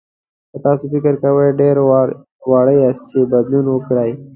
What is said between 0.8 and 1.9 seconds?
فکر کوئ ډېر